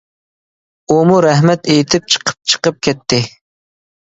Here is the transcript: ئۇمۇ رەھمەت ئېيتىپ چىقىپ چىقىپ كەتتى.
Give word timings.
ئۇمۇ 0.95 1.17
رەھمەت 1.25 1.69
ئېيتىپ 1.75 2.09
چىقىپ 2.15 2.41
چىقىپ 2.53 2.81
كەتتى. 2.89 3.21